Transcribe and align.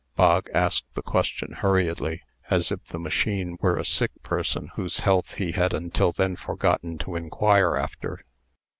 Bog 0.15 0.49
asked 0.51 0.85
the 0.95 1.03
question 1.03 1.51
hurriedly, 1.59 2.23
as 2.49 2.71
if 2.71 2.83
the 2.87 2.97
machine 2.97 3.55
were 3.61 3.77
a 3.77 3.85
sick 3.85 4.09
person, 4.23 4.71
whose 4.73 5.01
health 5.01 5.35
he 5.35 5.51
had 5.51 5.75
until 5.75 6.11
then 6.11 6.35
forgotten 6.35 6.97
to 6.97 7.15
inquire 7.15 7.77
after. 7.77 8.25